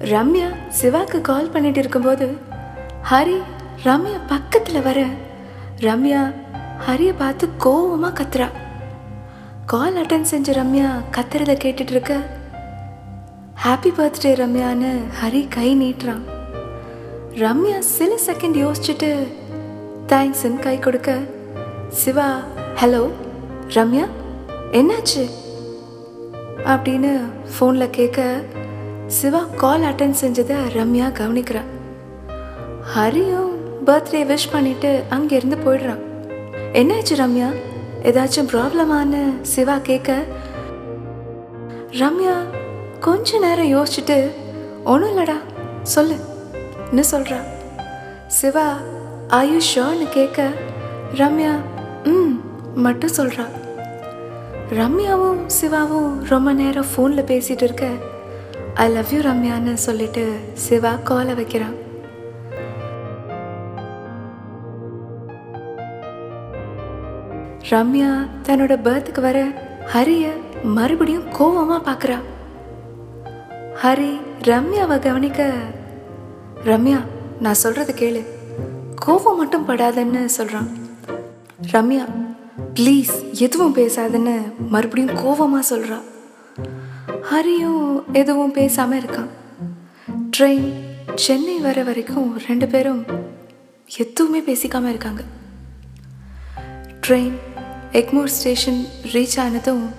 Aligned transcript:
ரம்யா 0.00 0.48
சிவாக்கு 0.80 1.20
கால் 1.20 1.48
பண்ணிட்டு 1.48 1.78
இருக்கும்போது 1.78 2.36
ஹரி 3.10 3.42
ரம்யா 3.84 4.20
பக்கத்தில் 4.26 4.82
வர. 4.82 5.04
ரம்யா 5.80 6.34
ஹரியை 6.86 7.14
பார்த்து 7.18 7.48
கோவமாக 7.64 8.12
கத்துறா. 8.18 8.48
கால் 9.66 9.94
அட்டன் 9.94 10.22
செஞ்ச 10.22 10.52
ரம்யா 10.52 10.90
கத்துறத 11.16 11.54
கேட்டுட்டு 11.64 11.90
இருக்க 11.90 12.14
ஹாப்பி 13.64 13.90
பர்த்டே 13.98 14.32
ரம்யான்னு 14.42 14.92
ஹரி 15.22 15.48
கை 15.48 15.76
நீட்டுறான். 15.82 16.22
ரம்யா 17.34 17.78
சில 17.78 18.14
செகண்ட் 18.26 18.58
யோசிச்சுட்டு 18.64 19.26
தேங்க்ஸ்ன்னு 20.06 20.58
கை 20.58 20.78
கொடுக்க 20.78 21.18
சிவா 21.88 22.40
ஹலோ 22.80 23.10
ரம்யா 23.68 24.06
என்னாச்சு? 24.72 25.30
அப்படின்னு 26.64 27.20
ஃபோனில் 27.54 27.90
கேட்க 27.90 28.40
சிவா 29.08 29.46
கால் 29.56 29.82
அட்டன் 29.82 30.16
செஞ்சதை 30.20 30.56
ரம்யா 30.74 31.06
கவனிக்கிறான் 31.18 31.70
ஹரியும் 32.94 33.52
பர்த்டே 33.86 34.24
விஷ் 34.26 34.52
பண்ணிட்டு 34.52 35.04
அங்கேருந்து 35.10 35.56
போயிடுறான். 35.64 36.02
என்னாச்சு 36.72 37.14
ரம்யா? 37.16 37.48
ஏதாச்சும் 38.02 38.50
ப்ராப்ளமான்னு 38.52 39.20
சிவா 39.42 39.78
கேட்க 39.78 40.10
ரம்யா 41.98 42.34
கொஞ்ச 43.00 43.38
நேரம் 43.38 43.72
யோசிச்சுட்டு 43.72 44.18
ஒன்றும் 44.84 45.10
இல்லடா 45.10 45.38
சொல்லுன்னு 45.94 47.04
சொல்கிறா 47.12 47.38
சிவா 48.26 48.66
ஆயுஷோன்னு 49.30 50.08
கேட்க 50.10 50.40
ரம்யா 51.14 51.52
ம் 52.04 52.34
மட்டும் 52.74 53.16
சொல்கிறா 53.16 53.46
ரம்யாவும் 54.70 55.40
சிவாவும் 55.46 56.24
ரொம்ப 56.28 56.52
நேரம் 56.52 56.88
ஃபோனில் 56.96 57.24
பேசிகிட்டு 57.24 57.62
இருக்க 57.62 57.86
ஐ 58.82 58.84
லவ் 58.88 59.12
யூ 59.12 59.20
ரம்யான்னு 59.20 59.72
சொல்லிட்டு 59.84 60.22
சிவா 60.64 60.90
காலை 61.08 61.34
வைக்கிறான். 61.34 61.76
ரம்யா 67.70 68.10
தன்னோட 68.46 68.74
பர்த்துக்கு 68.86 69.20
வர 69.20 69.38
ஹரிய 69.94 70.26
மறுபடியும் 70.76 71.26
கோவமா 71.38 71.78
பார்க்குறா 71.88 72.18
ஹரி 73.82 74.10
ரம்யாவை 74.50 74.98
கவனிக்க 74.98 75.48
ரம்யா 76.64 77.00
நான் 77.40 77.60
சொல்றது 77.62 77.94
கேளு. 77.98 78.22
கோவம் 79.06 79.36
மட்டும் 79.36 79.68
படாதன்னு 79.68 80.22
சொல்றான். 80.38 80.70
ரம்யா 81.72 82.04
ப்ளீஸ் 82.74 83.32
எதுவும் 83.32 83.76
பேசாதன்னு 83.76 84.36
மறுபடியும் 84.68 85.16
கோவமா 85.16 85.62
சொல்றா. 85.72 85.98
ஹரியும் 87.30 88.02
எதுவும் 88.12 88.52
பேசாமல் 88.52 89.00
இருக்கான். 89.00 89.28
ட்ரெயின் 90.36 90.68
சென்னை 91.14 91.58
வர 91.58 91.82
வரைக்கும் 91.82 92.38
ரெண்டு 92.48 92.66
பேரும் 92.66 93.04
எதுவுமே 93.96 94.40
பேசிக்காம 94.40 94.88
இருக்காங்க. 94.88 95.22
ட்ரெயின் 97.06 97.36
எக்மோர் 97.92 98.32
ஸ்டேஷன் 98.36 98.84
ரீச் 99.12 99.40
ஆனதும் 99.40 99.90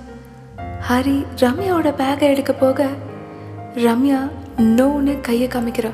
ஹரி 0.89 1.25
ரம்யாவோட 1.36 1.91
பேக்கை 2.02 2.19
எடுக்க 2.19 2.53
போக 2.53 2.88
ரம்யா 3.75 4.30
நோன்னு 4.58 5.21
கையை 5.21 5.47
காமிக்கிறா. 5.47 5.91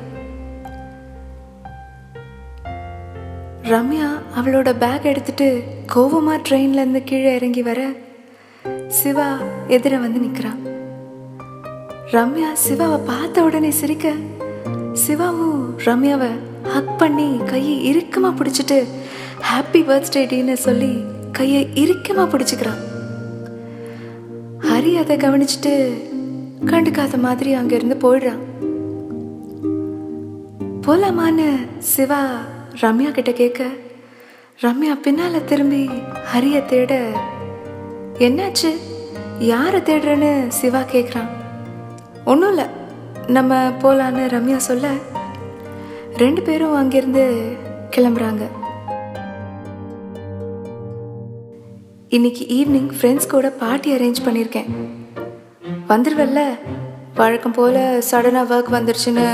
ரம்யா 3.62 4.08
அவளோட 4.36 4.78
பேக் 4.78 5.02
எடுத்துட்டு 5.02 5.62
கோவமாக 5.94 6.42
ட்ரெயின்லேருந்து 6.48 7.04
கீழே 7.04 7.34
இறங்கி 7.34 7.62
வர 7.62 7.92
சிவா 8.88 9.38
எதிர 9.68 10.00
வந்து 10.00 10.20
நிற்கிறான் 10.20 10.65
ரம்யா 12.14 12.48
சிவாவை 12.64 12.98
பார்த்த 13.06 13.42
உடனே 13.42 13.70
சிரிக்க 13.70 14.10
சிவாவும் 14.92 15.62
ரம்யாவை 15.84 16.28
ஹக் 16.74 16.92
பண்ணி 16.98 17.26
கையை 17.46 17.76
இறுக்கமாக 17.88 18.36
பிடிச்சிட்டு 18.38 18.76
ஹாப்பி 19.48 19.80
பர்த்டே 19.88 20.22
டீன்னு 20.30 20.52
சொல்லி 20.52 20.90
கையை 21.38 21.62
இறுக்கமா 21.74 22.24
பிடிச்சிக்கிறான். 22.32 22.82
ஹரி 24.68 24.92
அதை 25.00 25.16
கவனிச்சுட்டு 25.16 25.72
கண்டுக்காத 26.70 27.18
மாதிரி 27.26 27.52
அங்கேருந்து 27.56 27.96
போயிடுறான். 28.04 28.42
போலாமான்னு 30.86 31.48
சிவா 31.78 32.20
ரம்யா 32.82 33.10
கிட்ட 33.10 33.32
கேட்க 33.32 33.64
ரம்யா 34.64 34.96
பின்னால் 35.06 35.44
திரும்பி 35.44 35.82
ஹரியை 36.34 36.62
தேட 36.64 37.00
என்னாச்சு? 38.28 38.72
யாரை 39.52 39.80
தேடுறேன்னு 39.80 40.30
சிவா 40.60 40.82
கேட்குறான். 40.94 41.32
ஒன்றும் 42.30 42.50
இல்லை 42.52 42.64
நம்ம 43.34 43.58
போகலான்னு 43.82 44.22
ரம்யா 44.34 44.56
சொல்ல 44.68 44.86
ரெண்டு 46.22 46.40
பேரும் 46.46 46.74
அங்கிருந்து 46.80 47.24
கிளம்புறாங்க. 47.96 48.44
இன்னைக்கு 52.16 52.44
ஈவினிங் 52.56 52.90
ஃப்ரெண்ட்ஸ் 52.98 53.28
கூட 53.34 53.50
பார்ட்டி 53.62 53.94
அரேஞ்ச் 53.96 54.24
பண்ணியிருக்கேன் 54.26 54.70
வந்துருவல்ல? 55.90 56.40
வழக்கம் 57.20 57.56
போல் 57.58 57.78
சடனாக 58.10 58.52
ஒர்க் 58.56 58.74
வந்துருச்சுன்னு 58.76 59.26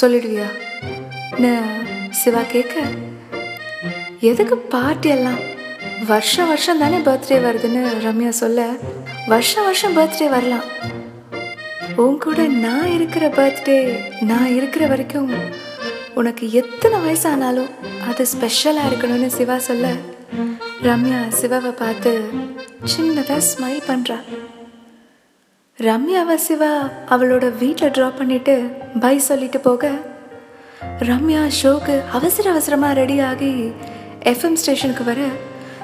சொல்லிடுவியா? 0.00 0.48
சிவா 2.22 2.42
கேட்க 2.54 2.74
எதுக்கு 4.30 4.56
பார்ட்டி 4.74 5.12
எல்லாம்? 5.16 5.40
வருஷம் 6.10 6.50
வருஷம் 6.52 6.82
தானே 6.82 6.98
பர்த்டே 7.06 7.38
வருதுன்னு 7.46 7.84
ரம்யா 8.08 8.32
சொல்ல 8.42 8.66
வருஷம் 9.32 9.66
வருஷம் 9.68 9.96
பர்த்டே 9.96 10.28
வரலாம். 10.36 10.66
உன் 11.98 12.18
கூட 12.18 12.46
நான் 12.48 12.86
இருக்கிற 12.86 13.28
பர்த்டே 13.28 13.76
நான் 14.20 14.54
இருக்கிற 14.54 14.86
வரைக்கும் 14.86 15.30
உனக்கு 16.14 16.52
எத்தனை 16.52 16.98
வயசானாலும் 17.00 17.70
அது 18.08 18.26
ஸ்பெஷலாக 18.26 18.88
இருக்கணும்னு 18.90 19.26
சிவா 19.28 19.56
சொல்ல 19.58 19.86
ரம்யா 20.82 21.28
சிவாவை 21.40 21.70
பார்த்து 21.72 22.12
சின்னதாக 22.84 23.40
ஸ்மைல் 23.40 23.86
பண்ணுறா 23.88 24.18
ரம்யாவை 25.78 26.36
சிவா 26.36 26.72
அவளோட 27.08 27.56
வீட்டில் 27.56 27.90
ட்ராப் 27.90 28.18
பண்ணிட்டு 28.18 28.56
பை 29.00 29.18
சொல்லிட்டு 29.18 29.60
போக 29.60 29.92
ரம்யா 31.00 31.48
ஷோக்கு 31.62 32.02
அவசர 32.12 32.50
அவசரமாக 32.50 32.94
ரெடி 32.94 33.20
ஆகி 33.20 33.52
எஃப்எம் 34.24 34.54
ஸ்டேஷனுக்கு 34.54 35.04
வர 35.04 35.22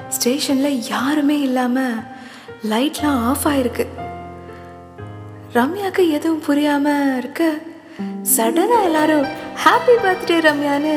ஸ்டேஷனில் 0.09 0.85
யாருமே 0.87 1.39
இல்லாமல் 1.39 1.97
லைட்லாம் 2.69 3.19
ஆஃப் 3.23 3.47
ஆயிருக்கு. 3.47 3.85
ரம்யாக்கு 5.53 6.03
எதுவும் 6.15 6.41
புரியாமல் 6.45 7.17
இருக்க. 7.19 7.43
சடனாக 8.33 8.83
எல்லாரும் 8.87 9.23
ஹாப்பி 9.63 9.95
பர்த்டே 10.03 10.35
ரம்யான்னு 10.47 10.91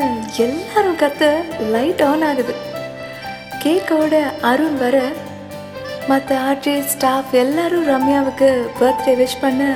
எல்லாரும் 0.46 0.98
கத்த 1.02 1.30
லைட் 1.74 2.02
ஆன் 2.08 2.24
ஆகுது. 2.28 2.54
கேக்கோட 3.62 4.20
அருண் 4.50 4.76
வர 4.82 4.96
மற்ற 6.10 6.38
ஆர்டிஸ்ட் 6.50 6.92
ஸ்டாஃப் 6.94 7.32
எல்லாரும் 7.44 7.88
ரம்யாவுக்கு 7.92 8.50
பர்த்டே 8.80 9.14
விஷ் 9.20 9.40
பண்ண 9.40 9.70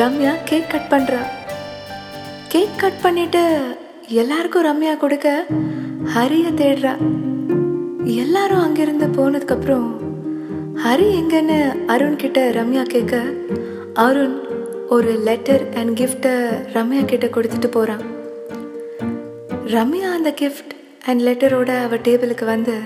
ரம்யா 0.00 0.32
கேக் 0.44 0.70
கட் 0.72 0.90
பண்ணுறா 0.90 1.22
கேக் 2.48 2.80
கட் 2.82 3.00
பண்ணிட்டு 3.02 3.44
எல்லாருக்கும் 4.20 4.66
ரம்யா 4.70 4.96
கொடுக்க 4.96 5.28
ஹரிய 6.14 6.46
தேடுறா. 6.60 6.94
எல்லாரும் 8.22 8.62
அங்கிருந்து 8.66 9.08
போனதுக்கப்புறம் 9.16 9.88
ஹரி 10.84 11.08
எங்கன்னு 11.20 11.58
அருண் 11.86 12.20
கிட்ட 12.22 12.40
ரம்யா 12.50 12.82
கேட்க 12.94 13.16
அருண் 13.94 14.36
ஒரு 14.88 15.18
லெட்டர் 15.18 15.74
அண்ட் 15.74 16.00
கிஃப்டை 16.00 16.32
ரம்யா 16.74 17.04
கிட்ட 17.04 17.26
கொடுத்துட்டு 17.26 17.66
போகிறான் 17.66 18.02
ரம்யா 19.66 20.12
அந்த 20.12 20.34
கிஃப்ட் 20.40 20.72
அண்ட் 21.04 21.20
லெட்டரோட 21.20 21.82
அவ 21.82 21.96
டேபிளுக்கு 21.96 22.44
வந்து 22.44 22.80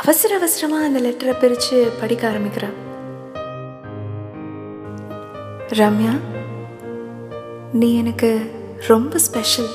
அவசர 0.00 0.34
அவசரமாக 0.34 0.84
அந்த 0.84 1.00
லெட்டரை 1.00 1.40
பிரித்து 1.40 1.86
படிக்க 2.00 2.28
ஆரம்பிக்கிறான் 2.28 2.76
ரம்யா 5.68 6.20
நீ 7.72 7.96
எனக்கு 7.96 8.40
ரொம்ப 8.88 9.18
ஸ்பெஷல் 9.18 9.68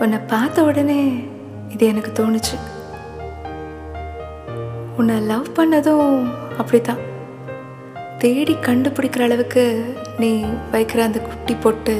உன்னை 0.00 0.18
பார்த்த 0.18 0.62
உடனே 0.62 1.14
இது 1.68 1.86
எனக்கு 1.86 2.22
தோணுச்சு. 2.22 2.56
உன்னை 4.96 5.20
லவ் 5.20 5.46
பண்ணதும் 5.56 6.30
அப்படி 6.58 6.80
தான் 6.80 7.09
தேடி 8.22 8.54
கண்டுபிடிக்கிற 8.54 9.22
அளவுக்கு 9.22 9.62
நீ 10.18 10.42
வைக்கிற 10.72 10.98
அந்த 10.98 11.18
குட்டி 11.20 11.54
பொட்டு 11.54 11.94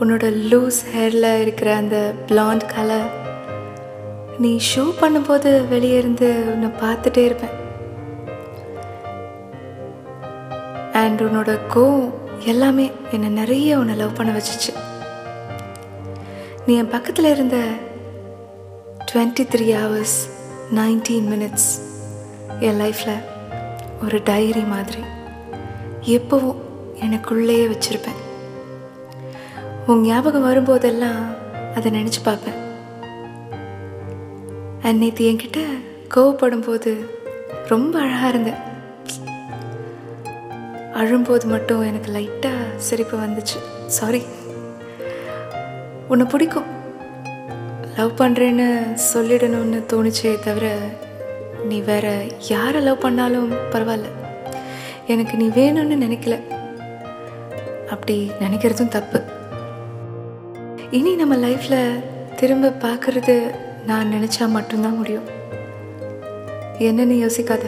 உன்னோட 0.00 0.24
லூஸ் 0.50 0.80
ஹேரில் 0.94 1.40
இருக்கிற 1.40 1.76
அந்த 1.76 2.12
பிளாண்ட் 2.26 2.64
கலர் 2.74 3.10
நீ 4.38 4.60
ஷோ 4.70 4.84
பண்ணும்போது 5.00 5.68
வெளியே 5.68 5.98
இருந்து 5.98 6.28
உன்னை 6.46 6.70
பார்த்துட்டே 6.82 7.16
இருப்பேன். 7.16 7.54
அண்ட் 10.92 11.20
உன்னோட 11.20 11.58
கோவம் 11.74 12.10
எல்லாமே 12.44 12.90
என்னை 13.10 13.28
நிறைய 13.28 13.78
உன்னை 13.78 13.96
லவ் 13.96 14.16
பண்ண 14.16 14.32
வச்சுச்சு. 14.32 14.72
நீ 16.66 16.74
என் 16.74 16.88
பக்கத்தில் 16.88 17.24
இருந்த 17.24 17.56
twenty 19.12 19.46
three 19.54 19.68
hours 19.82 20.18
nineteen 20.74 21.30
minutes 21.34 21.70
என் 22.60 22.80
லைஃப்பில் 22.80 23.32
ஒரு 24.04 24.20
டைரி 24.24 24.60
மாதிரி. 24.60 25.02
எப்போவும் 26.02 26.56
எனக்குள்ளேயே 27.00 27.64
வச்சுருப்பேன். 27.72 28.20
உன் 29.86 30.00
ஞாபகம் 30.00 30.46
வரும்போதெல்லாம் 30.50 31.22
அதை 31.74 31.92
நினச்சி 31.92 32.20
பார்ப்பேன். 32.22 32.62
அன்னைத்து 34.82 35.24
என்கிட்ட 35.30 35.58
கோவப்படும் 36.14 36.66
போது 36.66 37.08
ரொம்ப 37.68 38.00
அழகாக 38.00 38.28
இருந்தேன். 38.28 38.60
அழும்போது 40.94 41.46
மட்டும் 41.46 41.80
எனக்கு 41.80 42.12
லைட்டாக 42.12 42.76
சிரிப்பு 42.76 43.16
வந்துச்சு. 43.18 43.58
சாரி 43.86 44.22
உன்னை 46.08 46.26
பிடிக்கும். 46.26 46.72
லவ் 47.96 48.18
பண்ணுறேன்னு 48.18 48.68
சொல்லிடணும்னு 49.14 49.82
தோணுச்சே 49.92 50.38
தவிர 50.38 50.76
நீ 51.64 51.80
வேற 51.80 52.06
யாரை 52.48 52.80
லவ் 52.80 52.98
பண்ணாலும் 52.98 53.52
பரவாயில்ல. 53.72 54.08
எனக்கு 55.06 55.36
நீ 55.36 55.46
வேணும்னு 55.48 55.96
நினைக்கல. 56.04 56.36
அப்படி 57.90 58.30
நினைக்கிறதும் 58.40 58.88
தப்பு. 58.88 59.22
இனி 60.90 61.14
நம்ம 61.14 61.36
லைஃப்பில் 61.36 62.04
திரும்ப 62.36 62.68
பார்க்கறது 62.68 63.54
நான் 63.86 64.12
நினச்சா 64.12 64.48
மட்டும்தான் 64.48 64.96
முடியும். 64.96 65.28
என்னன்னு 66.78 67.16
யோசிக்காத. 67.24 67.64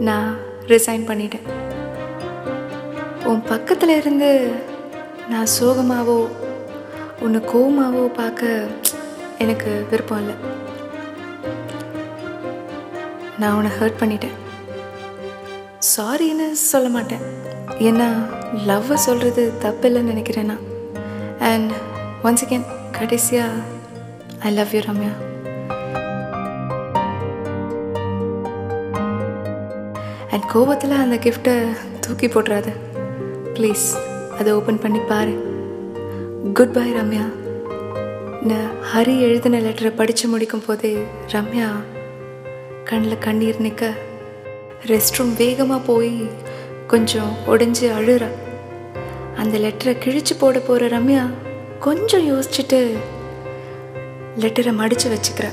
நான் 0.00 0.36
ரிசைன் 0.66 1.06
பண்ணிட்டேன். 1.10 1.46
உன் 3.24 3.42
பக்கத்தில் 3.42 3.96
இருந்து 3.96 4.50
நான் 5.28 5.52
சோகமாகவோ 5.60 6.28
உன்னை 7.20 7.40
கோவமாகவோ 7.40 8.06
பார்க்க 8.06 8.66
எனக்கு 9.38 9.86
விருப்பம் 9.90 10.18
இல்லை. 10.18 10.34
நான் 13.38 13.56
உன்னை 13.56 13.70
ஹர்ட் 13.80 14.00
பண்ணிட்டேன். 14.00 14.36
சாரின்னு 15.90 16.50
சொல்ல 16.52 16.88
மாட்டேன். 16.88 17.24
ஏன்னா 17.78 18.06
லவ்வை 18.66 18.94
சொல்கிறது 18.94 19.52
தப்பில்லைன்னு 19.62 20.10
நினைக்கிறேன் 20.12 20.44
நான். 20.44 20.64
அண்ட் 21.38 21.70
ஒன்ஸ் 22.22 22.44
அகேன் 22.46 22.66
கடைசியாக 22.92 23.50
I 24.38 24.52
love 24.52 24.74
you 24.74 24.80
Ramya. 24.80 25.12
And 30.30 30.46
கோபத்தில் 30.52 30.90
அந்த 30.90 31.16
கிஃப்டை 31.16 31.54
தூக்கி 32.00 32.26
போட்டுறாது. 32.26 32.72
ப்ளீஸ் 33.54 33.86
அதை 34.38 34.52
ஓப்பன் 34.52 34.78
பண்ணி 34.78 34.98
பாரு. 34.98 35.34
Good 36.54 36.72
bye 36.72 36.94
Ramya. 36.94 37.26
நான் 38.42 38.72
ஹரி 38.94 39.20
எழுதின 39.20 39.60
லெட்டரை 39.60 39.92
படித்து 39.96 40.28
முடிக்கும் 40.28 40.62
போதே 40.66 41.04
ரம்யா 41.32 41.68
கண்ணில் 42.88 43.18
கண்ணீர் 43.18 43.60
நிற்க 43.60 43.84
ரெஸ்ட் 44.86 45.16
ரூம் 45.16 45.34
வேகமாக 45.34 45.86
போய் 45.86 46.12
கொஞ்சம் 46.86 47.36
உடைஞ்சு 47.46 47.86
அழுறா. 47.98 48.28
அந்த 49.36 49.58
லெட்டரை 49.58 49.94
கிழிச்சு 49.98 50.34
போட 50.38 50.58
போகிற 50.58 50.88
ரம்யா 50.88 51.30
கொஞ்சம் 51.80 52.26
யோசிச்சுட்டு 52.32 52.80
லெட்டரை 54.38 54.72
மடித்து 54.72 55.08
வச்சுக்கிற. 55.10 55.46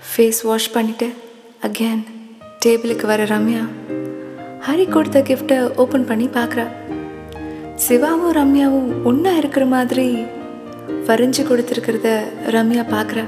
ஃபேஸ் 0.00 0.40
வாஷ் 0.42 0.74
பண்ணிவிட்டு 0.74 1.08
அகேன் 1.62 2.02
டேபிளுக்கு 2.64 3.06
வர 3.06 3.24
ரம்யா 3.24 3.62
ஹரி 4.66 4.88
கொடுத்த 4.88 5.20
கிஃப்டை 5.20 5.58
ஓப்பன் 5.74 6.04
பண்ணி 6.04 6.26
பார்க்குறா 6.28 6.66
சிவாவும் 7.76 8.32
ரம்யாவும் 8.32 9.04
ஒன்றா 9.04 9.30
இருக்கிற 9.30 9.66
மாதிரி 9.66 10.08
வரைஞ்சி 11.08 11.42
கொடுத்துருக்கிறத 11.42 12.08
ரம்யா 12.46 12.84
பார்க்குறா 12.90 13.24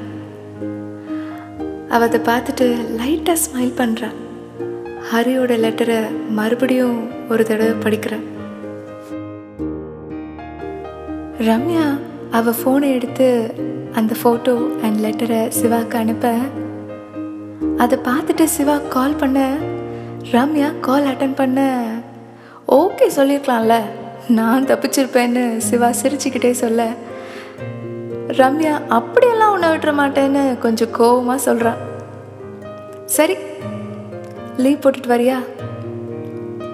அவ 1.94 2.05
அதை 2.05 2.20
பார்த்துட்டு 2.20 2.67
லைட்டாக 2.99 3.41
ஸ்மைல் 3.44 3.79
பண்ணுறா 3.79 4.08
ஹரியோட 5.12 5.52
லெட்டரை 5.56 5.99
மறுபடியும் 6.31 6.99
ஒரு 7.29 7.44
தடவை 7.44 7.75
படிக்கிறான் 7.75 8.25
ரம்யா 11.44 11.85
அவள் 12.31 12.58
ஃபோனை 12.62 12.91
எடுத்து 12.91 13.29
அந்த 13.93 14.14
ஃபோட்டோ 14.23 14.55
அண்ட் 14.82 15.00
லெட்டரை 15.00 15.49
சிவாக்கு 15.61 15.96
அனுப்ப 15.96 16.29
அதை 17.76 17.99
பார்த்துட்டு 17.99 18.44
சிவா 18.44 18.76
கால் 18.88 19.17
பண்ண 19.17 19.38
ரம்யா 20.32 20.81
கால் 20.81 21.05
அட்டன் 21.05 21.35
பண்ண 21.35 21.61
ஓகே 22.75 23.11
சொல்லியிருக்கலாம்ல 23.17 23.76
நான் 24.29 24.67
தப்பிச்சிருப்பேன்னு 24.67 25.56
சிவா 25.58 25.90
சிரிச்சுக்கிட்டே 26.02 26.50
சொல்ல. 26.50 26.82
ரம்யா 28.38 28.81
அப்படியெல்லாம் 28.88 29.44
உன்னை 29.54 29.68
விட்டுற 29.68 29.92
மாட்டேன்னு 29.94 30.58
கொஞ்சம் 30.58 30.94
கோவமாக 30.98 31.36
சொல்கிறான் 31.36 31.80
சரி 33.04 33.36
லீவ் 34.56 34.78
போட்டுட்டு 34.78 35.08
வரியா? 35.08 35.38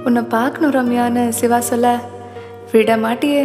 உன்னை 0.05 0.23
பார்க்கணும் 0.23 0.71
ரம்யான்னு 0.71 1.29
சிவா 1.29 1.61
சொல்ல 1.61 2.01
விட 2.73 2.97
மாட்டியே. 2.97 3.43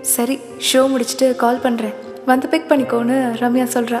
சரி 0.00 0.38
ஷோ 0.72 0.80
முடிச்சுட்டு 0.92 1.36
கால் 1.36 1.62
பண்ணுறேன் 1.62 1.94
வந்து 2.26 2.48
பிக் 2.48 2.70
பண்ணிக்கோன்னு 2.70 3.16
ரம்யா 3.40 3.64
சொல்கிறா 3.64 4.00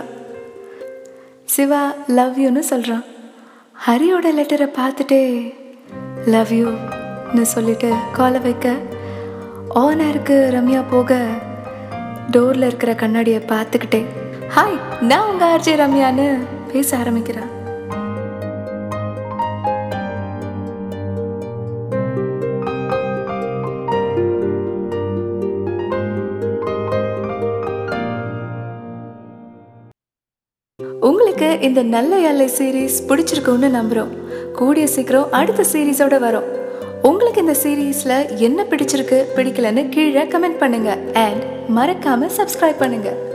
சிவா 1.44 1.92
லவ் 2.06 2.38
யூன்னு 2.38 2.58
சொல்கிறான் 2.58 3.04
ஹரியோட 3.86 4.26
லெட்டரை 4.36 4.68
பார்த்துட்டே 4.78 5.52
லவ் 6.26 6.52
யூன்னு 6.52 7.42
சொல்லிட்டு 7.42 7.92
காலை 8.12 8.40
வைக்க 8.40 8.68
ஓனருக்கு 9.74 10.36
ரம்யா 10.52 10.84
போக 10.90 11.18
டோரில் 12.30 12.66
இருக்கிற 12.66 12.94
கண்ணாடியை 12.94 13.40
பார்த்துக்கிட்டே 13.48 14.06
ஹாய் 14.56 14.76
நான் 15.10 15.28
உங்கள் 15.30 15.48
ஆர்ஜே 15.52 15.72
ரம்யான்னு 15.80 16.24
பேச 16.72 16.96
ஆரம்பிக்கிறேன். 16.96 17.48
உங்களுக்கு 31.00 31.60
இந்த 31.60 31.82
நல்ல 31.82 32.18
எல்லை 32.18 32.48
சீரீஸ் 32.58 33.00
பிடிச்சிருக்கும்னு 33.08 33.70
நம்புகிறோம் 33.78 34.14
கூடிய 34.52 34.86
சீக்கிரம் 34.86 35.32
அடுத்த 35.40 35.64
சீரீஸோட 35.72 36.18
வரும். 36.28 36.48
உங்களுக்கு 37.02 37.44
இந்த 37.46 37.56
சீரீஸில் 37.64 38.16
என்ன 38.48 38.66
பிடிச்சிருக்கு 38.70 39.20
பிடிக்கலன்னு 39.36 39.88
கீழே 39.88 40.24
கமெண்ட் 40.24 40.62
பண்ணுங்க. 40.64 40.98
அண்ட் 41.26 41.44
மறக்காம 41.78 42.30
சப்ஸ்கிரைப் 42.40 42.82
பண்ணுங்க. 42.84 43.32